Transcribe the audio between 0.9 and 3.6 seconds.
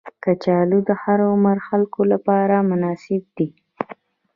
هر عمر خلکو لپاره مناسب دي